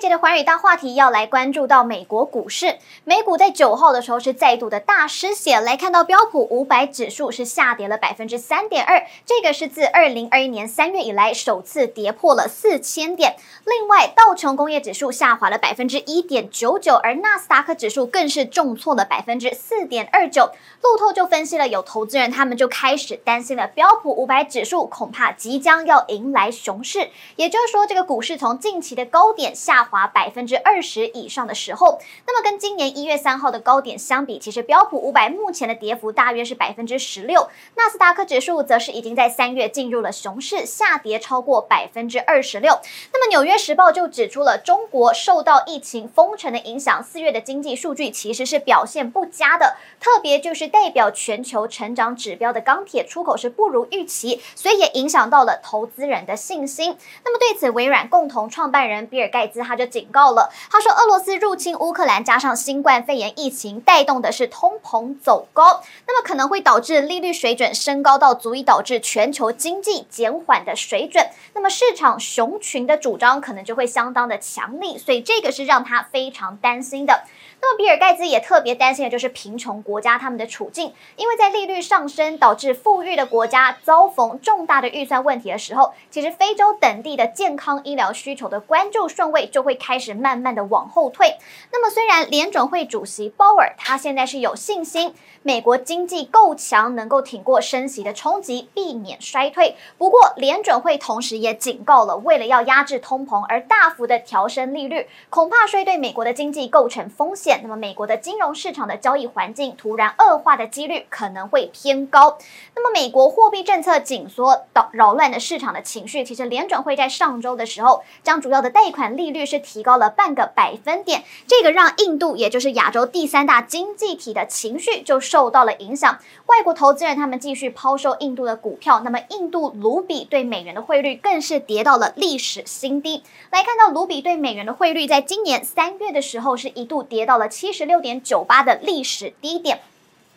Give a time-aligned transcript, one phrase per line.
[0.00, 13.36] 这一节的寰宇大话题要来关注到美国股市，美股在九号的时候是再度的大失血，来看到标普五百指数是下跌了百分之三点二，这个是自二零二一年三月以来首次跌破了四千点。
[13.66, 20.52] 另外，道琼工业指数下滑了百分之一点九九，而纳斯达克指数更是重挫了百分之四点二九。
[20.80, 42.78] 路透就分析了，有投资人他们就开始担心了，标普五百指数恐怕即将要迎来熊市，也就是说，这个股市从近期的高点下滑百分之二十以上的时候，那么跟今年一月三号的高点相比，其实标普五百目前的跌幅大约是百分之十六，纳斯达克指数则是已经在三月进入了熊市，下跌超过百分之二十六。
[43.12, 56.96] 那么纽约时报就指出了，中国受到疫情封城的影响，四月的经济数据其实是表现不佳的，特别就是代表全球成长指标的钢铁出口是不如预期，所以也影响到了投资人的信心。
[57.24, 71.28] 那么对此，微软共同创办人比尔盖茨他警告了，他说：“俄罗斯入侵乌克兰，加上新冠肺炎疫情，带动的是通膨走高，那么可能会导致利率水准升高到足以导致全球经济减缓的水准。
[71.54, 77.24] 那么市场熊群的主张可能就会相当的强力，所以这个是让他非常担心的。”
[77.62, 91.36] 那么，比尔盖茨也特别担心的就是贫穷国家他们的处境，因为在利率上升导致富裕的国家遭逢重大的预算问题的时候，其实非洲等地的健康医疗需求的关注顺位就会会开始慢慢的往后退。
[91.70, 99.76] 那么，虽然联准会主席鲍尔他现在是有信心美国经济够强，能够挺过升息的冲击，避免衰退。
[99.96, 107.60] 不过，联准会同时也警告了，为了要压制通膨而大幅的调升利率，恐怕会对美国的经济构成风险。
[107.62, 112.36] 那么，美国的金融市场的交易环境突然恶化的几率可能会偏高。
[112.74, 126.18] 那么，美国货币政策紧缩导扰乱的市场的情绪，其实联准会在上周的时候将主要的贷款利率是提高了半个百分点，这个让印度也就是亚洲第三大经济体的情绪就受到了影响。
[126.46, 133.22] 外国投资人他们继续抛售印度的股票，那么印度卢比对美元的汇率更是跌到了历史新低。
[133.50, 137.50] 来看到卢比对美元的汇率，在今年三月的时候是一度跌到了。
[137.50, 139.80] 七十六点九八的历史低点。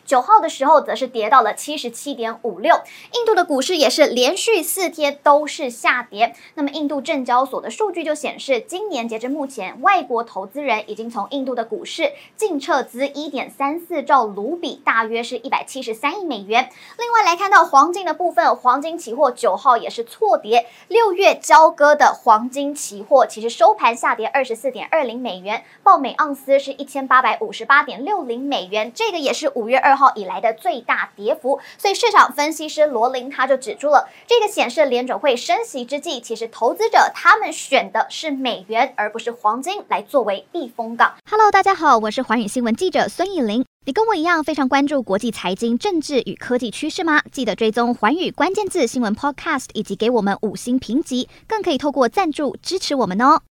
[0.04, 2.80] 九号的时候，则是跌到了七十七点五六。
[3.12, 6.34] 印度的股市也是连续四天都是下跌。
[6.54, 16.68] 那么，印度证交所的数据就显示，今年截至目前，外国投资人已经从印度的股市净撤资一点三四兆卢比，大约是一百七十三亿美元。
[16.98, 20.66] 另外来看到黄金的部分，黄金期货九号也是错跌。
[20.88, 28.92] 六月交割的黄金期货其实收盘下跌二十四点二零美元，报每盎司是一千八百五十八点六零美元。
[28.94, 41.14] 这个也是五月二号以来的最大跌幅，所以市场分析师罗琳他就指出了，这个显示联准会升息之际，其实投资者他们选的是美元，而不是黄金来作为避风港。
[41.30, 43.64] Hello，大家好，我是寰宇新闻记者孙艺林。
[43.86, 47.20] 你跟我一样非常关注国际财经、政治与科技趋势吗？
[47.30, 53.42] 记得追踪寰宇关键字新闻 Podcast，以及给我们五星评级，更可以透过赞助支持我们哦。